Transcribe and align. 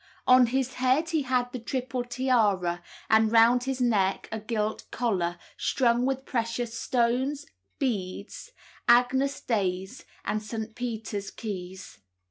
On 0.25 0.47
his 0.47 0.73
head 0.81 1.09
he 1.09 1.21
had 1.21 1.51
the 1.51 1.59
triple 1.59 2.03
tiara, 2.03 2.81
and 3.07 3.31
round 3.31 3.65
his 3.65 3.79
neck 3.79 4.27
a 4.31 4.39
gilt 4.39 4.89
collar, 4.89 5.37
strung 5.57 6.07
with 6.07 6.25
precious 6.25 6.75
stones, 6.75 7.45
beads, 7.77 8.49
Agnus 8.87 9.41
Dei's, 9.41 10.03
and 10.25 10.41
St. 10.41 10.73
Peter's 10.73 11.29
keys. 11.29 11.99